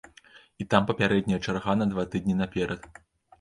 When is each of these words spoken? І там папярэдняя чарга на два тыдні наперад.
І 0.63 0.65
там 0.71 0.87
папярэдняя 0.89 1.39
чарга 1.45 1.75
на 1.83 1.87
два 1.93 2.07
тыдні 2.15 2.39
наперад. 2.41 2.91